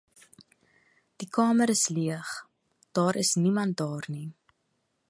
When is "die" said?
1.23-1.27